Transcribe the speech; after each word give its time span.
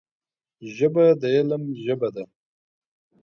ژبه 0.75 1.05
د 1.21 1.23
علم 1.35 1.63
ژبه 1.83 2.09
ده 2.15 2.23